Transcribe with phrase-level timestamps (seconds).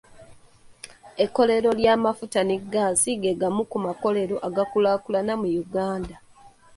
[1.23, 6.15] Ekkolero ly'amafuta ne ggaasi ge gamu ku makolero agakulaakulana mu Uganda.